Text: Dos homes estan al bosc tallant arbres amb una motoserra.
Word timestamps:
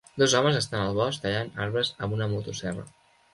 Dos 0.19 0.31
homes 0.37 0.55
estan 0.59 0.81
al 0.85 0.95
bosc 0.99 1.21
tallant 1.25 1.51
arbres 1.67 1.93
amb 2.07 2.17
una 2.19 2.29
motoserra. 2.33 2.89